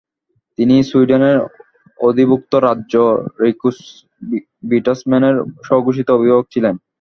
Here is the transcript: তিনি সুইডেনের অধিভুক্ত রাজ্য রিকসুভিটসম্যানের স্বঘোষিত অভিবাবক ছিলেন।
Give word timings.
তিনি 0.57 0.75
সুইডেনের 0.83 1.37
অধিভুক্ত 1.99 2.53
রাজ্য 2.67 2.93
রিকসুভিটসম্যানের 3.41 5.35
স্বঘোষিত 5.67 6.07
অভিবাবক 6.11 6.45
ছিলেন। 6.53 6.75